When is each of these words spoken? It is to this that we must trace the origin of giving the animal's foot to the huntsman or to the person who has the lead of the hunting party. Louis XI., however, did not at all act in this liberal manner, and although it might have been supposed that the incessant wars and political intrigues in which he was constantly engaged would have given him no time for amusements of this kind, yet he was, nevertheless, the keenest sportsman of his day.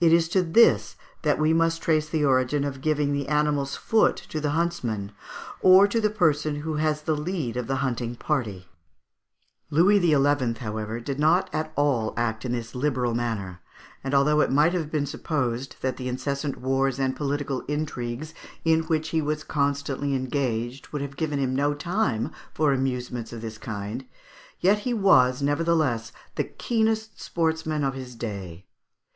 It 0.00 0.12
is 0.12 0.28
to 0.30 0.42
this 0.42 0.96
that 1.22 1.38
we 1.38 1.52
must 1.52 1.80
trace 1.80 2.08
the 2.08 2.24
origin 2.24 2.64
of 2.64 2.80
giving 2.80 3.12
the 3.12 3.28
animal's 3.28 3.76
foot 3.76 4.16
to 4.30 4.40
the 4.40 4.50
huntsman 4.50 5.12
or 5.60 5.86
to 5.86 6.00
the 6.00 6.10
person 6.10 6.62
who 6.62 6.74
has 6.82 7.02
the 7.02 7.14
lead 7.14 7.56
of 7.56 7.68
the 7.68 7.76
hunting 7.76 8.16
party. 8.16 8.66
Louis 9.70 10.00
XI., 10.00 10.54
however, 10.58 10.98
did 10.98 11.20
not 11.20 11.48
at 11.52 11.72
all 11.76 12.14
act 12.16 12.44
in 12.44 12.50
this 12.50 12.74
liberal 12.74 13.14
manner, 13.14 13.60
and 14.02 14.12
although 14.12 14.40
it 14.40 14.50
might 14.50 14.72
have 14.72 14.90
been 14.90 15.06
supposed 15.06 15.76
that 15.82 15.98
the 15.98 16.08
incessant 16.08 16.56
wars 16.56 16.98
and 16.98 17.14
political 17.14 17.60
intrigues 17.68 18.34
in 18.64 18.80
which 18.82 19.10
he 19.10 19.22
was 19.22 19.44
constantly 19.44 20.16
engaged 20.16 20.88
would 20.88 21.00
have 21.00 21.16
given 21.16 21.38
him 21.38 21.54
no 21.54 21.74
time 21.74 22.32
for 22.52 22.72
amusements 22.72 23.32
of 23.32 23.40
this 23.40 23.58
kind, 23.58 24.04
yet 24.58 24.80
he 24.80 24.92
was, 24.92 25.40
nevertheless, 25.42 26.10
the 26.34 26.42
keenest 26.42 27.20
sportsman 27.20 27.84
of 27.84 27.94
his 27.94 28.16
day. 28.16 28.66